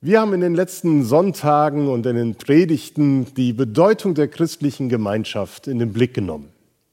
[0.00, 5.66] Wir haben in den letzten Sonntagen und in den Predigten die Bedeutung der christlichen Gemeinschaft
[5.66, 6.50] in den Blick genommen.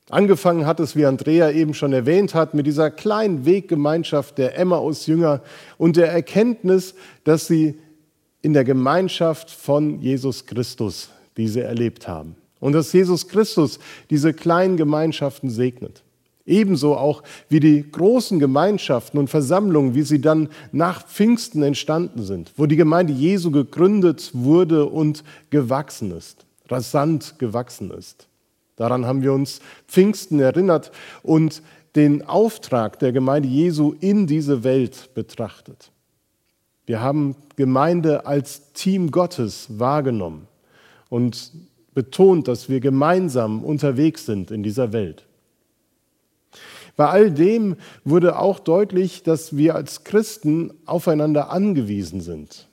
[0.09, 5.43] Angefangen hat es, wie Andrea eben schon erwähnt hat, mit dieser kleinen Weggemeinschaft der Emmaus-Jünger
[5.77, 7.77] und der Erkenntnis, dass sie
[8.41, 12.35] in der Gemeinschaft von Jesus Christus diese erlebt haben.
[12.59, 13.77] Und dass Jesus Christus
[14.09, 16.04] diese kleinen Gemeinschaften segnet.
[16.46, 22.54] Ebenso auch wie die großen Gemeinschaften und Versammlungen, wie sie dann nach Pfingsten entstanden sind,
[22.55, 28.27] wo die Gemeinde Jesu gegründet wurde und gewachsen ist, rasant gewachsen ist.
[28.76, 30.91] Daran haben wir uns Pfingsten erinnert
[31.23, 31.63] und
[31.95, 35.91] den Auftrag der Gemeinde Jesu in diese Welt betrachtet.
[36.86, 40.48] Wir haben Gemeinde als Team Gottes wahrgenommen
[41.09, 41.52] und
[41.95, 45.24] betont, dass wir gemeinsam unterwegs sind in dieser Welt.
[46.95, 52.67] Bei all dem wurde auch deutlich, dass wir als Christen aufeinander angewiesen sind.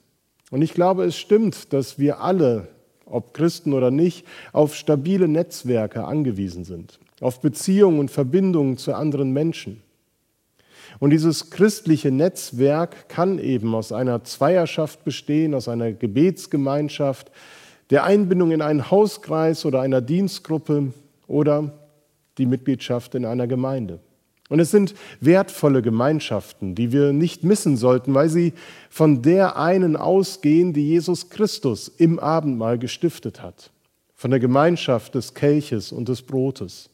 [0.51, 2.69] Und ich glaube, es stimmt, dass wir alle,
[3.07, 9.33] ob Christen oder nicht, auf stabile Netzwerke angewiesen sind, auf Beziehungen und Verbindungen zu anderen
[9.33, 9.83] Menschen.
[11.01, 17.31] Und dieses christliche Netzwerk kann eben aus einer Zweierschaft bestehen, aus einer Gebetsgemeinschaft,
[17.91, 20.93] der Einbindung in einen Hauskreis oder einer Dienstgruppe
[21.27, 21.73] oder
[22.39, 24.01] die Mitgliedschaft in einer Gemeinde.
[24.53, 28.53] Und es sind wertvolle Gemeinschaften, die wir nicht missen sollten, weil sie
[28.91, 33.71] von der einen ausgehen, die Jesus Christus im Abendmahl gestiftet hat,
[34.15, 36.91] von der Gemeinschaft des Kelches und des Brotes.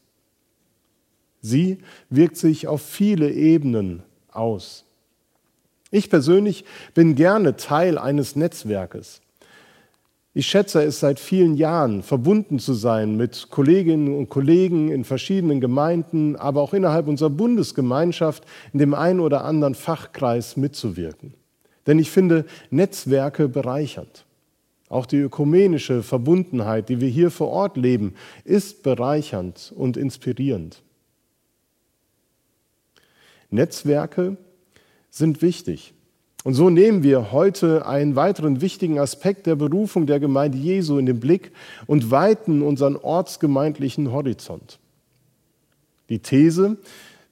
[1.40, 1.78] Sie
[2.10, 4.84] wirkt sich auf viele Ebenen aus.
[5.90, 6.64] Ich persönlich
[6.94, 9.20] bin gerne Teil eines Netzwerkes.
[10.38, 15.60] Ich schätze es seit vielen Jahren, verbunden zu sein mit Kolleginnen und Kollegen in verschiedenen
[15.60, 21.34] Gemeinden, aber auch innerhalb unserer Bundesgemeinschaft in dem einen oder anderen Fachkreis mitzuwirken.
[21.88, 24.26] Denn ich finde Netzwerke bereichernd.
[24.88, 28.14] Auch die ökumenische Verbundenheit, die wir hier vor Ort leben,
[28.44, 30.84] ist bereichernd und inspirierend.
[33.50, 34.36] Netzwerke
[35.10, 35.94] sind wichtig.
[36.44, 41.06] Und so nehmen wir heute einen weiteren wichtigen Aspekt der Berufung der Gemeinde Jesu in
[41.06, 41.52] den Blick
[41.86, 44.78] und weiten unseren ortsgemeindlichen Horizont.
[46.08, 46.78] Die These,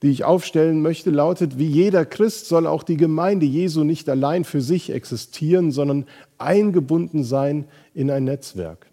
[0.03, 4.45] die ich aufstellen möchte, lautet, wie jeder Christ soll auch die Gemeinde Jesu nicht allein
[4.45, 6.07] für sich existieren, sondern
[6.37, 8.87] eingebunden sein in ein Netzwerk.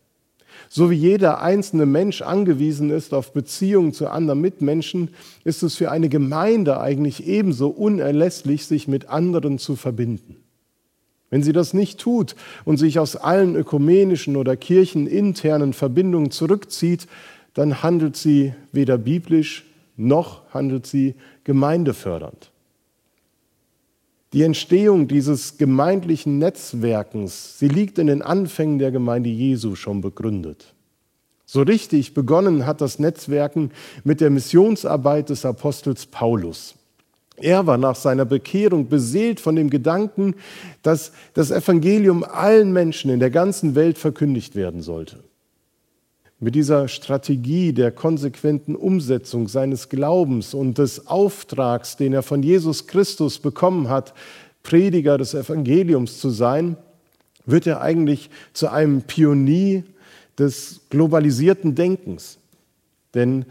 [0.69, 5.09] So wie jeder einzelne Mensch angewiesen ist auf Beziehungen zu anderen Mitmenschen,
[5.43, 10.37] ist es für eine Gemeinde eigentlich ebenso unerlässlich, sich mit anderen zu verbinden.
[11.29, 17.07] Wenn sie das nicht tut und sich aus allen ökumenischen oder kircheninternen Verbindungen zurückzieht,
[17.53, 22.52] dann handelt sie weder biblisch noch handelt sie gemeindefördernd.
[24.33, 30.73] Die Entstehung dieses gemeindlichen Netzwerkens, sie liegt in den Anfängen der Gemeinde Jesu schon begründet.
[31.45, 33.69] So richtig begonnen hat das Netzwerken
[34.03, 36.73] mit der Missionsarbeit des Apostels Paulus.
[37.37, 40.33] Er war nach seiner Bekehrung beseelt von dem Gedanken,
[40.81, 45.19] dass das Evangelium allen Menschen in der ganzen Welt verkündigt werden sollte.
[46.43, 52.85] Mit dieser Strategie der konsequenten Umsetzung seines Glaubens und des Auftrags, den er von Jesus
[52.85, 54.13] Christus bekommen hat,
[54.61, 56.75] Prediger des Evangeliums zu sein,
[57.45, 59.85] wird er eigentlich zu einem Pionier
[60.37, 62.39] des globalisierten Denkens.
[63.13, 63.45] Denn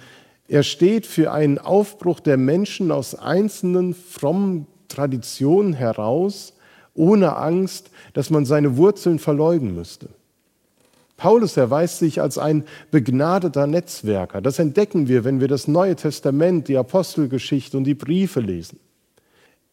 [0.47, 6.53] er steht für einen Aufbruch der Menschen aus einzelnen frommen Traditionen heraus,
[6.93, 10.11] ohne Angst, dass man seine Wurzeln verleugnen müsste.
[11.17, 14.41] Paulus erweist sich als ein begnadeter Netzwerker.
[14.41, 18.81] Das entdecken wir, wenn wir das Neue Testament, die Apostelgeschichte und die Briefe lesen.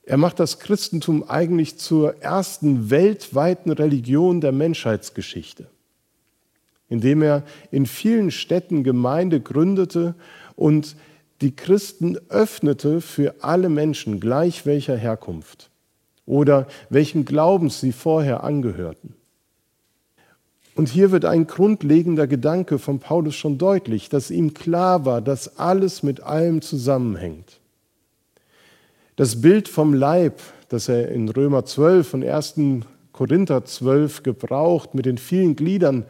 [0.04, 5.68] Er macht das Christentum eigentlich zur ersten weltweiten Religion der Menschheitsgeschichte,
[6.88, 10.16] indem er in vielen Städten Gemeinde gründete
[10.56, 10.96] und
[11.42, 15.70] die Christen öffnete für alle Menschen, gleich welcher Herkunft
[16.26, 19.16] oder welchem Glaubens sie vorher angehörten.
[20.80, 25.60] Und hier wird ein grundlegender Gedanke von Paulus schon deutlich, dass ihm klar war, dass
[25.60, 27.60] alles mit allem zusammenhängt.
[29.18, 30.40] Das Bild vom Leib,
[30.70, 32.56] das er in Römer 12 und 1.
[33.12, 36.06] Korinther 12 gebraucht, mit den vielen Gliedern,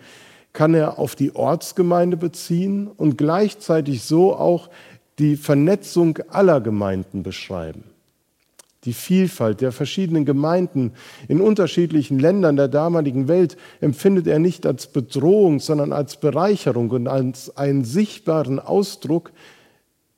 [0.54, 4.70] kann er auf die Ortsgemeinde beziehen und gleichzeitig so auch
[5.18, 7.86] die Vernetzung aller Gemeinden beschreiben
[8.86, 10.94] die Vielfalt der verschiedenen Gemeinden
[11.28, 17.08] in unterschiedlichen Ländern der damaligen Welt empfindet er nicht als Bedrohung, sondern als Bereicherung und
[17.08, 19.32] als einen sichtbaren Ausdruck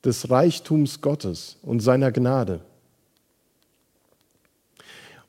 [0.03, 2.61] des Reichtums Gottes und seiner Gnade.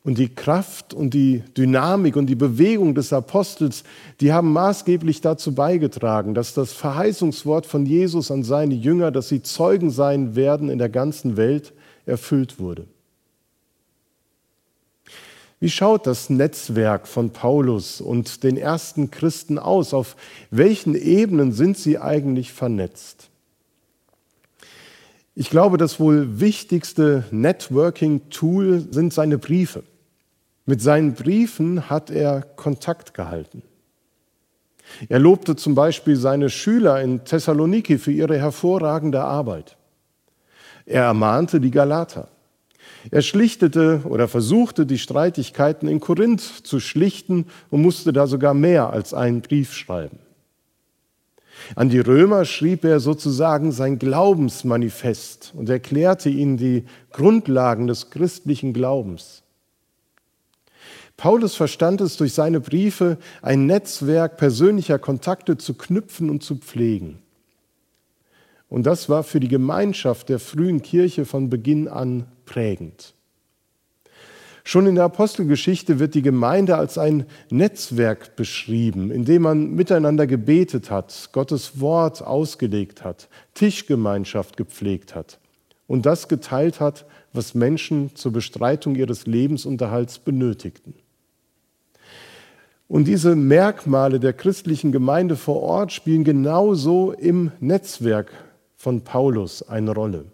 [0.05, 3.85] und die Kraft und die Dynamik und die Bewegung des Apostels,
[4.21, 9.43] die haben maßgeblich dazu beigetragen, dass das Verheißungswort von Jesus an seine Jünger, dass sie
[9.43, 11.73] Zeugen sein werden in der ganzen Welt,
[12.05, 12.87] erfüllt wurde.
[15.63, 19.95] Wie schaut das Netzwerk von Paulus und den ersten Christen aus?
[19.95, 20.17] Auf
[20.51, 23.31] welchen Ebenen sind sie eigentlich vernetzt?
[25.37, 29.85] Ich glaube, das wohl wichtigste Networking-Tool sind seine Briefe.
[30.67, 33.63] Mit seinen Briefen hat er Kontakt gehalten.
[35.09, 39.77] Er lobte zum Beispiel seine Schüler in Thessaloniki für ihre hervorragende Arbeit.
[40.87, 42.27] Er ermahnte die Galater.
[43.11, 48.91] Er schlichtete oder versuchte die Streitigkeiten in Korinth zu schlichten und musste da sogar mehr
[48.91, 50.19] als einen Brief schreiben.
[51.77, 58.73] An die Römer schrieb er sozusagen sein Glaubensmanifest und erklärte ihnen die Grundlagen des christlichen
[58.73, 59.43] Glaubens.
[61.17, 67.19] Paulus verstand es durch seine Briefe, ein Netzwerk persönlicher Kontakte zu knüpfen und zu pflegen.
[68.69, 73.15] Und das war für die Gemeinschaft der frühen Kirche von Beginn an prägend.
[74.65, 80.27] Schon in der Apostelgeschichte wird die Gemeinde als ein Netzwerk beschrieben, in dem man miteinander
[80.27, 85.41] gebetet hat, Gottes Wort ausgelegt hat, Tischgemeinschaft gepflegt hat
[85.89, 90.95] und das geteilt hat, was Menschen zur Bestreitung ihres Lebensunterhalts benötigten.
[92.87, 98.31] Und diese Merkmale der christlichen Gemeinde vor Ort spielen genauso im Netzwerk
[98.77, 100.27] von Paulus eine Rolle.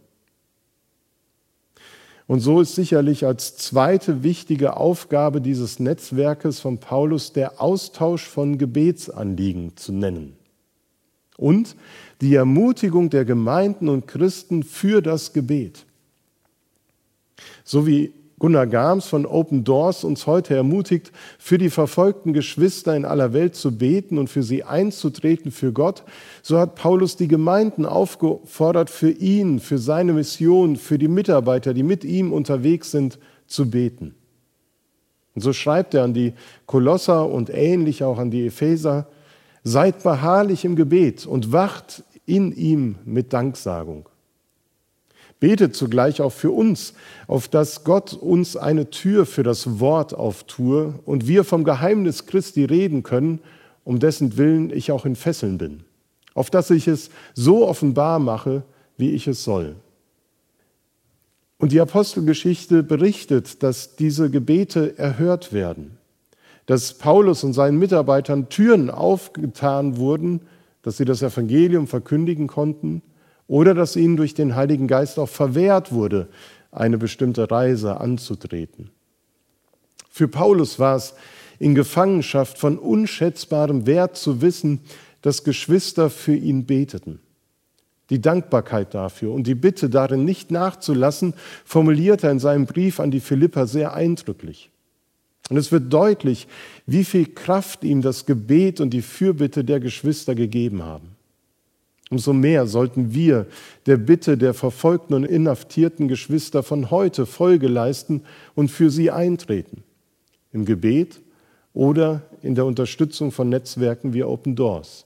[2.28, 8.58] Und so ist sicherlich als zweite wichtige Aufgabe dieses Netzwerkes von Paulus der Austausch von
[8.58, 10.36] Gebetsanliegen zu nennen.
[11.38, 11.74] Und
[12.20, 15.86] die Ermutigung der Gemeinden und Christen für das Gebet.
[17.64, 23.04] So wie Gunnar Gahms von Open Doors uns heute ermutigt, für die verfolgten Geschwister in
[23.04, 26.04] aller Welt zu beten und für sie einzutreten für Gott,
[26.42, 31.82] so hat Paulus die Gemeinden aufgefordert, für ihn, für seine Mission, für die Mitarbeiter, die
[31.82, 34.14] mit ihm unterwegs sind, zu beten.
[35.34, 36.34] Und so schreibt er an die
[36.66, 39.08] Kolosser und ähnlich auch an die Epheser,
[39.64, 44.08] seid beharrlich im Gebet und wacht in ihm mit Danksagung.
[45.40, 46.94] Betet zugleich auch für uns,
[47.28, 52.64] auf dass Gott uns eine Tür für das Wort auftue und wir vom Geheimnis Christi
[52.64, 53.40] reden können,
[53.84, 55.84] um dessen Willen ich auch in Fesseln bin,
[56.34, 58.64] auf dass ich es so offenbar mache,
[58.96, 59.76] wie ich es soll.
[61.58, 65.98] Und die Apostelgeschichte berichtet, dass diese Gebete erhört werden,
[66.66, 70.40] dass Paulus und seinen Mitarbeitern Türen aufgetan wurden,
[70.82, 73.02] dass sie das Evangelium verkündigen konnten
[73.48, 76.28] oder dass ihnen durch den Heiligen Geist auch verwehrt wurde,
[76.70, 78.90] eine bestimmte Reise anzutreten.
[80.10, 81.14] Für Paulus war es
[81.58, 84.80] in Gefangenschaft von unschätzbarem Wert zu wissen,
[85.22, 87.20] dass Geschwister für ihn beteten.
[88.10, 91.34] Die Dankbarkeit dafür und die Bitte darin nicht nachzulassen,
[91.64, 94.70] formuliert er in seinem Brief an die Philipper sehr eindrücklich.
[95.50, 96.46] Und es wird deutlich,
[96.86, 101.17] wie viel Kraft ihm das Gebet und die Fürbitte der Geschwister gegeben haben.
[102.10, 103.46] Umso mehr sollten wir
[103.86, 108.22] der Bitte der verfolgten und inhaftierten Geschwister von heute Folge leisten
[108.54, 109.82] und für sie eintreten.
[110.52, 111.20] Im Gebet
[111.74, 115.04] oder in der Unterstützung von Netzwerken wie Open Doors.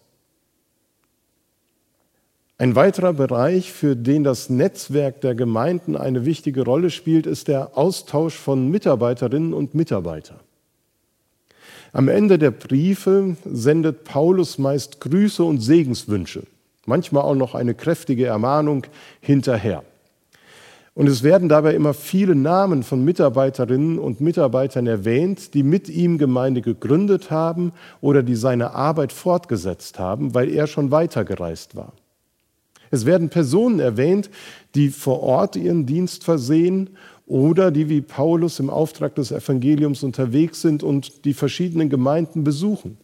[2.56, 7.76] Ein weiterer Bereich, für den das Netzwerk der Gemeinden eine wichtige Rolle spielt, ist der
[7.76, 10.38] Austausch von Mitarbeiterinnen und Mitarbeitern.
[11.92, 16.44] Am Ende der Briefe sendet Paulus meist Grüße und Segenswünsche
[16.86, 18.86] manchmal auch noch eine kräftige Ermahnung
[19.20, 19.84] hinterher.
[20.94, 26.18] Und es werden dabei immer viele Namen von Mitarbeiterinnen und Mitarbeitern erwähnt, die mit ihm
[26.18, 27.72] Gemeinde gegründet haben
[28.02, 31.94] oder die seine Arbeit fortgesetzt haben, weil er schon weitergereist war.
[32.90, 34.28] Es werden Personen erwähnt,
[34.74, 36.90] die vor Ort ihren Dienst versehen
[37.26, 42.98] oder die wie Paulus im Auftrag des Evangeliums unterwegs sind und die verschiedenen Gemeinden besuchen.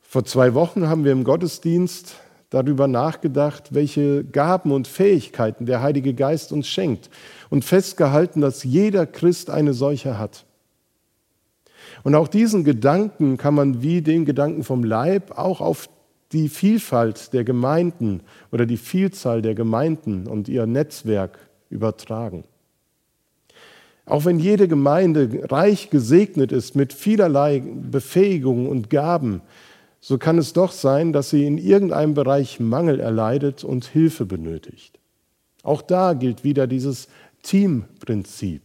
[0.00, 2.14] Vor zwei Wochen haben wir im Gottesdienst
[2.50, 7.10] darüber nachgedacht, welche Gaben und Fähigkeiten der Heilige Geist uns schenkt
[7.50, 10.44] und festgehalten, dass jeder Christ eine solche hat.
[12.04, 15.88] Und auch diesen Gedanken kann man wie den Gedanken vom Leib auch auf
[16.32, 18.20] die Vielfalt der Gemeinden
[18.52, 21.38] oder die Vielzahl der Gemeinden und ihr Netzwerk
[21.70, 22.44] übertragen.
[24.04, 29.40] Auch wenn jede Gemeinde reich gesegnet ist mit vielerlei Befähigungen und Gaben,
[30.00, 34.98] so kann es doch sein, dass sie in irgendeinem Bereich Mangel erleidet und Hilfe benötigt.
[35.62, 37.08] Auch da gilt wieder dieses
[37.42, 38.62] Teamprinzip.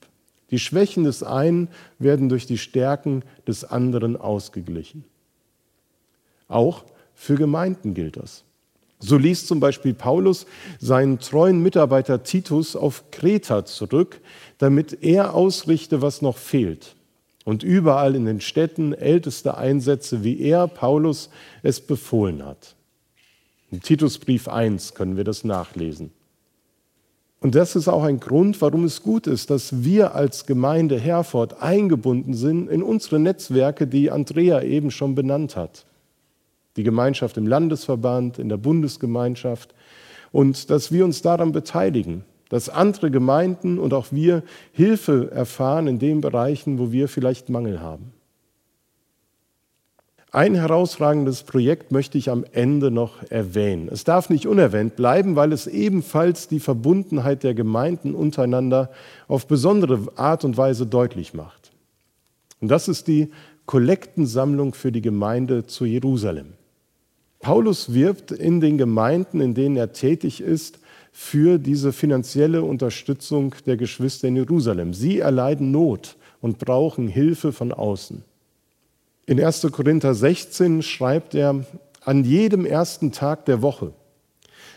[0.51, 5.05] Die Schwächen des einen werden durch die Stärken des anderen ausgeglichen.
[6.47, 6.83] Auch
[7.15, 8.43] für Gemeinden gilt das.
[8.99, 10.45] So ließ zum Beispiel Paulus
[10.79, 14.21] seinen treuen Mitarbeiter Titus auf Kreta zurück,
[14.59, 16.95] damit er ausrichte, was noch fehlt.
[17.43, 21.29] Und überall in den Städten älteste Einsätze, wie er, Paulus,
[21.63, 22.75] es befohlen hat.
[23.71, 26.11] Im Titusbrief 1 können wir das nachlesen.
[27.39, 31.61] Und das ist auch ein Grund, warum es gut ist, dass wir als Gemeinde Herford
[31.61, 35.85] eingebunden sind in unsere Netzwerke, die Andrea eben schon benannt hat.
[36.77, 39.73] Die Gemeinschaft im Landesverband, in der Bundesgemeinschaft
[40.31, 44.43] und dass wir uns daran beteiligen, dass andere Gemeinden und auch wir
[44.73, 48.11] Hilfe erfahren in den Bereichen, wo wir vielleicht Mangel haben.
[50.33, 53.87] Ein herausragendes Projekt möchte ich am Ende noch erwähnen.
[53.89, 58.91] Es darf nicht unerwähnt bleiben, weil es ebenfalls die Verbundenheit der Gemeinden untereinander
[59.29, 61.71] auf besondere Art und Weise deutlich macht.
[62.59, 63.31] Und das ist die
[63.65, 66.47] Kollektensammlung für die Gemeinde zu Jerusalem.
[67.39, 70.79] Paulus wirbt in den Gemeinden, in denen er tätig ist,
[71.11, 74.93] für diese finanzielle Unterstützung der Geschwister in Jerusalem.
[74.93, 78.23] Sie erleiden Not und brauchen Hilfe von außen.
[79.25, 79.67] In 1.
[79.71, 81.65] Korinther 16 schreibt er,
[82.03, 83.93] an jedem ersten Tag der Woche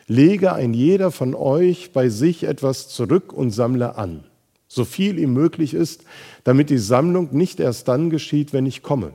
[0.07, 4.25] lege ein jeder von euch bei sich etwas zurück und sammle an,
[4.69, 6.05] so viel ihm möglich ist,
[6.45, 9.13] damit die Sammlung nicht erst dann geschieht, wenn ich komme.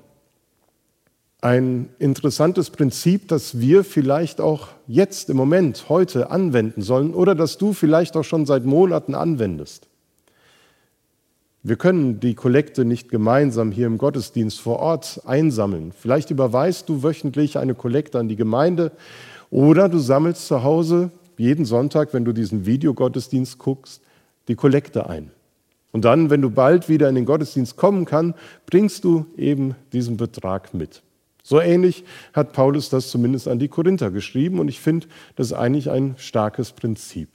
[1.41, 7.58] Ein interessantes Prinzip, das wir vielleicht auch jetzt im Moment, heute anwenden sollen oder das
[7.58, 9.88] du vielleicht auch schon seit Monaten anwendest.
[11.63, 15.93] Wir können die Kollekte nicht gemeinsam hier im Gottesdienst vor Ort einsammeln.
[15.98, 18.91] Vielleicht überweist du wöchentlich eine Kollekte an die Gemeinde
[19.50, 24.01] oder du sammelst zu Hause jeden Sonntag, wenn du diesen Videogottesdienst guckst,
[24.50, 25.31] die Kollekte ein.
[25.93, 30.17] Und dann, wenn du bald wieder in den Gottesdienst kommen kannst, bringst du eben diesen
[30.17, 31.01] Betrag mit.
[31.50, 32.03] So ähnlich
[32.34, 36.13] hat Paulus das zumindest an die Korinther geschrieben und ich finde, das ist eigentlich ein
[36.20, 37.29] starkes Prinzip.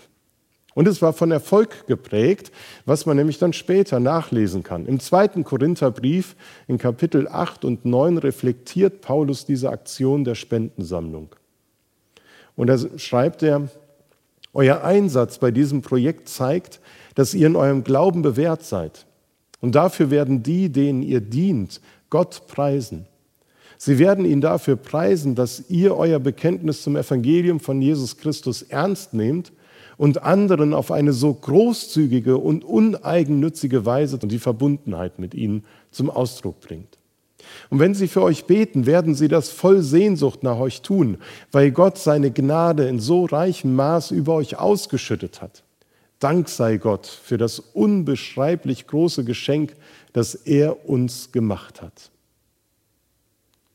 [0.74, 2.52] Und es war von Erfolg geprägt,
[2.86, 4.86] was man nämlich dann später nachlesen kann.
[4.86, 6.36] Im zweiten Korintherbrief
[6.68, 11.34] in Kapitel 8 und 9 reflektiert Paulus diese Aktion der Spendensammlung.
[12.54, 13.68] Und da schreibt er,
[14.52, 16.78] euer Einsatz bei diesem Projekt zeigt,
[17.16, 19.06] dass ihr in eurem Glauben bewährt seid.
[19.60, 21.80] Und dafür werden die, denen ihr dient,
[22.10, 23.08] Gott preisen.
[23.84, 29.12] Sie werden ihn dafür preisen, dass ihr euer Bekenntnis zum Evangelium von Jesus Christus ernst
[29.12, 29.52] nehmt
[29.98, 36.62] und anderen auf eine so großzügige und uneigennützige Weise die Verbundenheit mit ihnen zum Ausdruck
[36.62, 36.96] bringt.
[37.68, 41.18] Und wenn sie für euch beten, werden sie das voll Sehnsucht nach euch tun,
[41.52, 45.62] weil Gott seine Gnade in so reichem Maß über euch ausgeschüttet hat.
[46.20, 49.76] Dank sei Gott für das unbeschreiblich große Geschenk,
[50.14, 52.10] das er uns gemacht hat.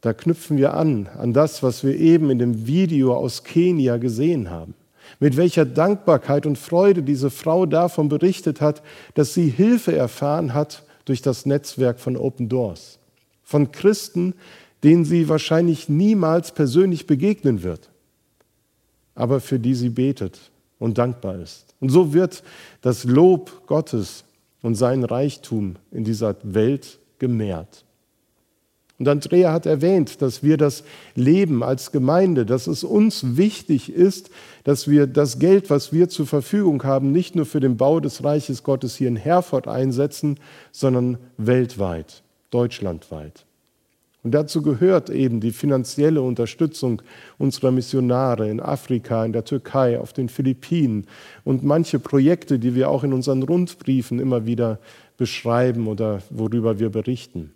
[0.02, 4.50] Da knüpfen wir an, an das, was wir eben in dem Video aus Kenia gesehen
[4.50, 4.74] haben
[5.20, 8.84] mit welcher Dankbarkeit und Freude diese Frau davon berichtet hat,
[9.16, 13.00] dass sie Hilfe erfahren hat durch das Netzwerk von Open Doors.
[13.42, 14.36] Von Christen,
[14.84, 17.90] denen sie wahrscheinlich niemals persönlich begegnen wird,
[19.16, 20.40] aber für die sie betet
[20.78, 21.74] und dankbar ist.
[21.80, 22.44] Und so wird
[22.82, 24.24] das Lob Gottes
[24.62, 27.86] und sein Reichtum in dieser Welt gemehrt.
[29.00, 30.84] Und Andrea hat erwähnt, dass wir das
[31.16, 34.30] Leben als Gemeinde, dass es uns wichtig ist,
[34.66, 38.26] dass wir das Geld, was wir zur Verfügung haben, nicht nur für den Bau des
[38.26, 40.38] Reiches Gottes hier in Herford einsetzen,
[40.74, 43.46] sondern weltweit, deutschlandweit.
[44.22, 47.02] Und dazu gehört eben die finanzielle Unterstützung
[47.38, 51.08] unserer Missionare in Afrika, in der Türkei, auf den Philippinen
[51.46, 54.80] und manche Projekte, die wir auch in unseren Rundbriefen immer wieder
[55.16, 57.54] beschreiben oder worüber wir berichten.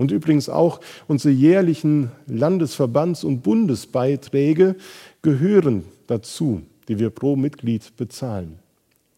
[0.00, 4.76] Und übrigens auch unsere jährlichen Landesverbands- und Bundesbeiträge
[5.20, 8.60] gehören dazu, die wir pro Mitglied bezahlen,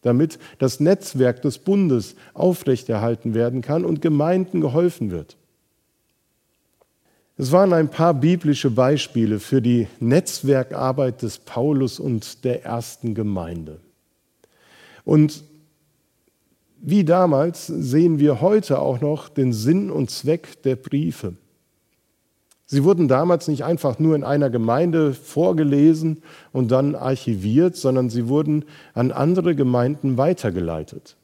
[0.01, 5.37] damit das Netzwerk des Bundes aufrechterhalten werden kann und Gemeinden geholfen wird.
[7.37, 13.79] Es waren ein paar biblische Beispiele für die Netzwerkarbeit des Paulus und der ersten Gemeinde.
[15.05, 15.45] Und
[16.85, 21.33] wie damals sehen wir heute auch noch den Sinn und Zweck der Briefe.
[22.65, 28.27] Sie wurden damals nicht einfach nur in einer Gemeinde vorgelesen und dann archiviert, sondern sie
[28.27, 31.15] wurden an andere Gemeinden weitergeleitet.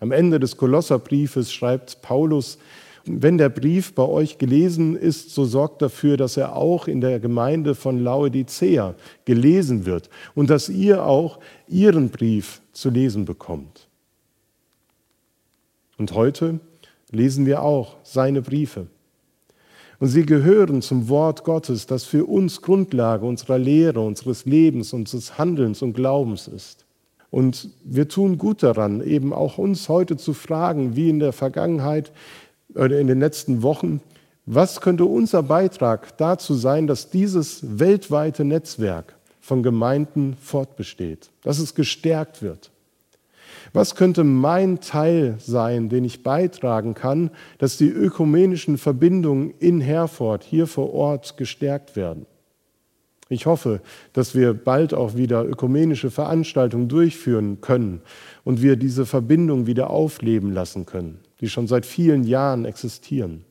[0.00, 2.58] Am Ende des Kolosserbriefes schreibt Paulus,
[3.04, 7.20] wenn der Brief bei euch gelesen ist, so sorgt dafür, dass er auch in der
[7.20, 11.38] Gemeinde von Laodicea gelesen wird und dass ihr auch
[11.68, 13.87] ihren Brief zu lesen bekommt.
[15.98, 16.60] Und heute
[17.10, 18.86] lesen wir auch seine Briefe.
[19.98, 25.38] Und sie gehören zum Wort Gottes, das für uns Grundlage unserer Lehre, unseres Lebens, unseres
[25.38, 26.84] Handelns und Glaubens ist.
[27.30, 32.12] Und wir tun gut daran, eben auch uns heute zu fragen, wie in der Vergangenheit
[32.74, 34.00] oder in den letzten Wochen,
[34.46, 41.74] was könnte unser Beitrag dazu sein, dass dieses weltweite Netzwerk von Gemeinden fortbesteht, dass es
[41.74, 42.70] gestärkt wird?
[43.72, 50.44] Was könnte mein Teil sein, den ich beitragen kann, dass die ökumenischen Verbindungen in Herford
[50.44, 52.26] hier vor Ort gestärkt werden?
[53.30, 53.80] Ich hoffe,
[54.14, 58.00] dass wir bald auch wieder ökumenische Veranstaltungen durchführen können
[58.42, 63.44] und wir diese Verbindung wieder aufleben lassen können, die schon seit vielen Jahren existieren.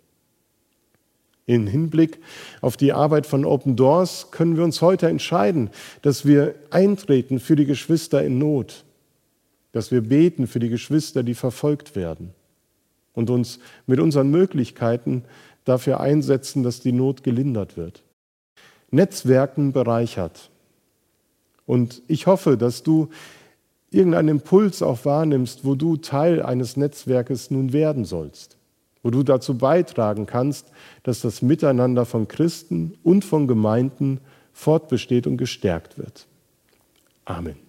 [1.45, 2.19] In Hinblick
[2.59, 5.69] auf die Arbeit von Open Doors können wir uns heute entscheiden,
[6.01, 8.83] dass wir eintreten für die Geschwister in Not,
[9.71, 12.33] dass wir beten für die Geschwister, die verfolgt werden
[13.13, 15.23] und uns mit unseren Möglichkeiten
[15.65, 18.03] dafür einsetzen, dass die Not gelindert wird.
[18.91, 20.49] Netzwerken bereichert.
[21.65, 23.09] Und ich hoffe, dass du
[23.91, 28.57] irgendeinen Impuls auch wahrnimmst, wo du Teil eines Netzwerkes nun werden sollst,
[29.03, 30.71] wo du dazu beitragen kannst,
[31.03, 34.19] dass das Miteinander von Christen und von Gemeinden
[34.53, 36.27] fortbesteht und gestärkt wird.
[37.25, 37.66] Amen.